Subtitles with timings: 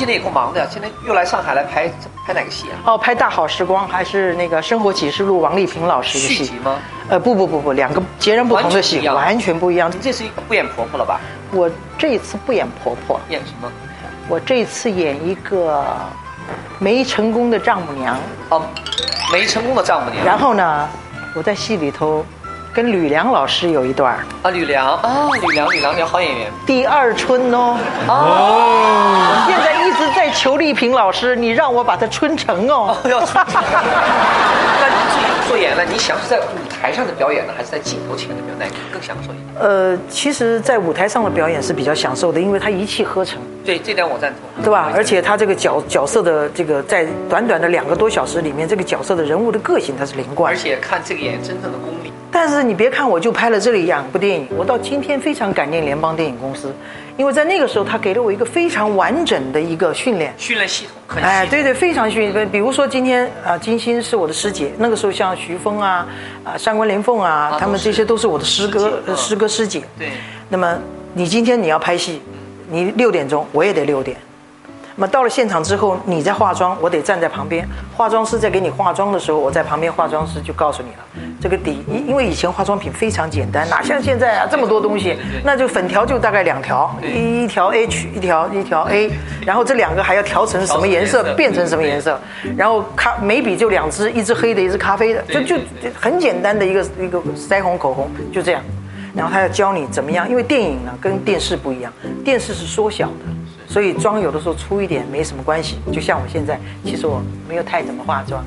[0.00, 1.86] 今年有空忙的呀，今天又来上海来拍
[2.24, 2.80] 拍哪个戏啊？
[2.86, 6.78] 哦，拍《大好时光》还是那个《生活启示录》王丽萍老师的戏续集吗？
[7.10, 9.90] 呃，不不不不，两个截然不同的戏，完全不一样。
[9.90, 11.20] 你这次不演婆婆了吧？
[11.52, 13.70] 我这一次不演婆婆，演什么？
[14.26, 15.84] 我这一次演一个
[16.78, 18.16] 没成功的丈母娘。
[18.48, 18.62] 哦，
[19.30, 20.24] 没成功的丈母娘。
[20.24, 20.88] 然后呢，
[21.34, 22.24] 我在戏里头
[22.72, 26.52] 跟吕梁老师有一段儿啊，吕梁啊，吕梁，吕梁，你好演员。
[26.64, 27.76] 第二春哦。
[28.06, 29.44] 哦。
[29.48, 32.96] 现在一直在求丽萍老师，你让我把它春成哦。
[33.04, 33.60] 要春成。
[34.80, 38.58] 那你自己做演了，你想是在舞台上的表演呢，还是在镜头前的表演？
[38.58, 39.46] 哪个更享受一点？
[39.60, 43.38] 呃，其实，在舞台上的表演是比较享受的，因为它一气呵成。
[43.66, 44.90] 对，这点我赞同，对吧？
[44.94, 50.50] 而且他这个角角色的这个，在短短的两个多小时里面，这个角色的人物的个性它是连贯。
[50.50, 52.10] 而且看这个演员真正的功力。
[52.32, 56.72] 但是你别看我就拍了这里两部电影，我到今天非常感念联邦电影公司，
[57.16, 60.29] 因为在那个时候他给了我一个非常完整的一个训练。
[60.36, 61.22] 训练系统。
[61.22, 62.48] 哎，对对，非常训练。
[62.50, 66.06] 比如说今天啊，金星是我的师姐，那个时候像徐峰啊、
[66.44, 69.82] 啊上官连凤啊，他们这些都是我的师哥、师哥师姐。
[69.98, 70.10] 对。
[70.48, 70.78] 那么
[71.14, 72.20] 你今天你要拍戏，
[72.68, 74.16] 你六点钟我也得六点。
[75.00, 77.66] 那么到了现场之后，你在化妆，我得站在旁边。
[77.96, 89.10] 化妆师在给你化妆的时候，我在旁边，化妆师就告诉你了，这个底，因因为以前化妆品非常简单，哪像现在啊这么多东西，那就粉条就大概两条，一条 H，一条一条 A，
[89.46, 92.20] 然后这两个还要调成什么颜色，变成什么颜色，
[92.54, 95.56] 然后咖眉笔就两支，一支黑的，一支咖啡的，就就
[95.98, 98.62] 很简单的一个一个腮红口红就这样，
[99.14, 101.90] 然后他要教你怎么样，因为电影呢跟电视不一样，
[102.22, 103.39] 电视是缩小的。
[103.70, 108.42] 所以妆有的时候粗一点没什么关系，就像我现在，其实我没有太怎么化妆，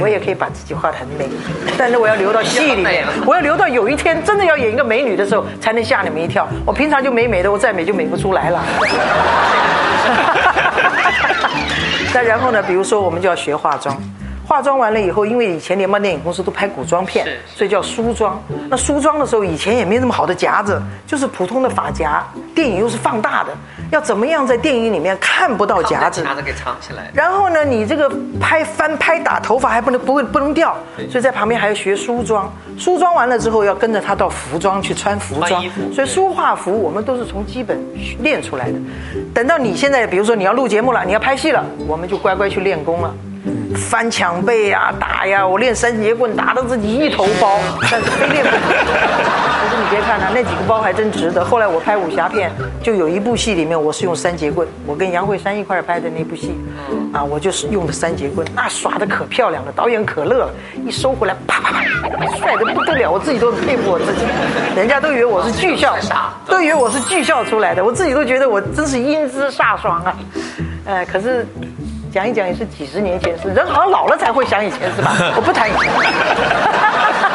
[0.00, 1.28] 我也可以把自己画得很美，
[1.76, 6.48] 但是我要留到戏里面， 我要留到有一天真的要演一个美女的时候，才能吓你们一跳。
[6.64, 8.64] 我平常就美美的，我再美就美不出来了。
[12.14, 13.94] 再然后呢，比如说我们就要学化妆。
[14.54, 18.40] 化妆完了以后，因为以前联邦电影公司都拍古装片，所以叫梳妆。
[18.70, 22.24] 那梳妆的时候，以前也没那么好的夹子，就是普通的发夹。
[22.54, 23.50] 电影又是放大的，
[23.90, 26.22] 要怎么样在电影里面看不到夹子？
[26.22, 27.10] 夹子给藏起来。
[27.12, 28.08] 然后呢，你这个
[28.40, 30.76] 拍翻拍打头发还不能不会不能掉，
[31.10, 32.48] 所以在旁边还要学梳妆。
[32.78, 35.64] 梳妆完了之后，要跟着他到服装去穿服装。
[35.92, 37.84] 所以梳化服我们都是从基本
[38.20, 38.78] 练出来的。
[39.34, 43.12] 等到你现在，比如说你要录节目了，你要拍戏了，我们就乖乖去练功了。
[43.74, 47.58] 翻墙背呀，打呀，我练三节棍打得自己一头包，
[47.90, 48.56] 但是非练不可。
[48.56, 51.44] 可是你别看他那几个包还真值得。
[51.44, 52.50] 后来我拍武侠片，
[52.82, 56.54] 就有一部戏里面我是用三节棍，我跟杨慧珊一块拍的那部戏，
[57.12, 60.50] 啊，我就是用的三节棍，那耍的可漂亮了，导演可乐了，
[60.86, 61.82] 一收回来啪啪啪，
[62.38, 64.24] 帅的不得了，我自己都佩服我自己，
[64.76, 65.96] 人家都以为我是巨校，
[66.46, 70.14] 都以为我是巨校出来的，我自己都觉得我真是英姿飒爽啊，
[70.86, 71.46] 哎，可是。
[72.14, 75.16] 讲一讲也是几十年前事，人好像老了才会想以前是吧？
[75.34, 75.90] 我不谈以前。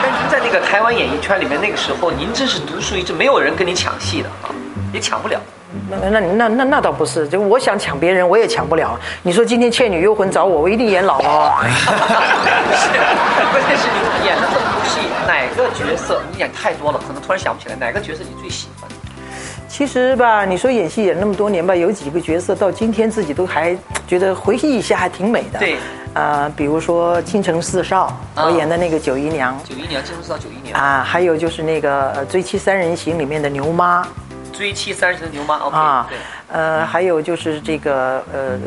[0.00, 4.54] 但是在那个台湾演艺圈里面，那个时候您真是独树一帜，没有人跟你抢戏的啊，
[4.94, 5.40] 也抢不了。
[5.90, 8.96] 那那那那那倒不是，就我想抢别人，我也抢不了。
[9.20, 11.56] 你说今天《倩女幽魂》找我，我一定演老了。
[13.50, 18.88] 关键是你演了这么多戏，哪个角色你演太多了，可能突然想不起来哪个角色你最喜欢。
[19.68, 25.58] 其实吧，你说演戏演那么多年吧，有几个角色到今天自己都还觉得回忆一下还挺美的。
[25.58, 25.76] 对，
[26.14, 28.12] 呃，比如说《倾城四少》，
[28.44, 29.56] 我演的那个九姨娘。
[29.62, 30.80] 九姨娘，《倾城四少》九姨娘。
[30.80, 34.04] 啊，还有就是那个《追妻三人行》里面的牛妈。
[34.52, 35.54] 追妻三人行的牛妈。
[35.56, 36.06] 啊。
[36.08, 36.18] 对。
[36.50, 38.56] 呃，还有就是这个呃，《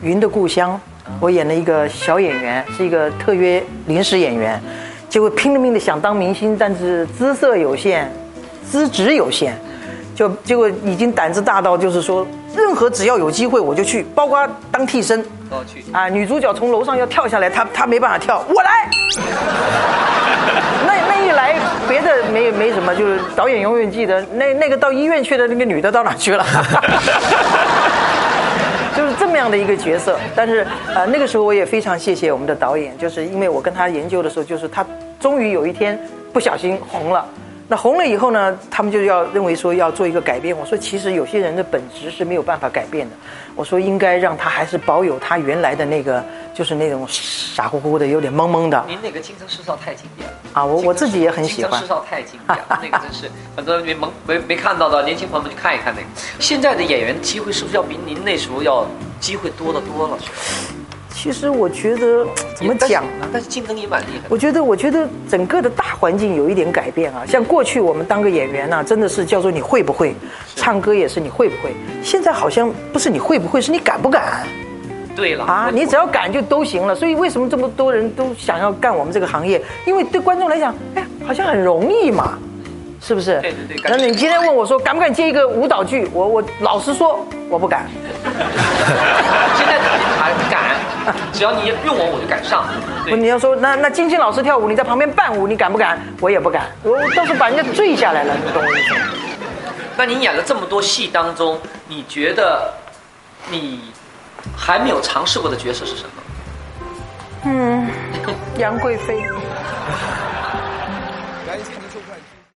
[0.00, 0.72] 云的故乡》，
[1.20, 4.58] 我演了一个小演员，是一个特约临时演员，
[5.10, 8.10] 结果拼了命的想当明星，但是姿色有限，
[8.64, 9.54] 资质有限。
[10.16, 15.22] 就结果已经胆子大到，就是说，任何只要有机会我就去，包括当替身，
[15.92, 16.08] 啊。
[16.08, 18.70] 女主角从楼上要跳下来，她她没办法跳，我来。
[20.86, 26.42] 那那一来，别的没没什么，就是导演永远记得那那个到医院去的那个女的到哪去了。
[28.96, 34.82] 就是这么样的一个角色，但是呃那个时候我也非常谢谢我们的导演，就是因为我跟他研究的时候，就是他
[35.20, 36.00] 终于有一天
[36.32, 37.22] 不小心红了。
[37.68, 40.56] 那红了以后呢，他们就要认为说要做一个改变。
[40.56, 43.16] 我说其实有些人的本质是没有办法改变的。
[43.56, 46.22] 我说应该让他还是保有他原来的那个，
[46.54, 48.84] 就是那种傻乎乎的、有点懵懵的。
[48.86, 50.64] 您那个《京城四少》太经典了啊！
[50.64, 51.72] 我我自己也很喜欢。
[51.72, 56.06] 《京城四少》太经典了，那个真是 很多没懵没没看到的年轻朋友们去看一看那个。
[56.38, 58.86] 现在的演员机会是不是要比您那时候要
[59.18, 60.18] 机会多得多了？
[61.16, 63.26] 其实我觉得怎么讲呢？
[63.32, 64.26] 但是竞争也蛮厉害。
[64.28, 67.24] 我觉得，我觉得整个的大环境有一点改变啊。
[67.26, 70.14] 像过去我们当个演员呢，真的是叫做你会不会。
[70.54, 71.74] 唱歌也是你会不会。
[72.02, 74.46] 现在好像不是你会不会，是你敢不敢。
[75.16, 76.94] 对了啊，你只要敢就都行了。
[76.94, 79.60] 所以为什么这么多人都想要干我们这个行业？
[79.86, 82.38] 因为对观众来讲，哎，好像很容易嘛，
[83.00, 83.40] 是不是？
[83.40, 83.90] 对对对。
[83.90, 86.06] 那你今天问我说敢不敢接一个舞蹈剧？
[86.12, 87.86] 我我老实说，我不敢。
[91.32, 92.66] 只要你用我，我就敢上。
[93.06, 95.98] 你要说那那金星老师跳舞，你在旁边伴舞，你敢不敢？
[96.20, 96.66] 我也不敢。
[96.82, 99.00] 我倒是把人家坠下来了，你懂我意思吗？
[99.96, 101.58] 那你演了这么多戏当中，
[101.88, 102.72] 你觉得
[103.50, 103.92] 你？
[104.56, 106.10] 还没有尝试过的角色是什么？
[107.46, 107.88] 嗯，
[108.58, 109.24] 杨贵妃。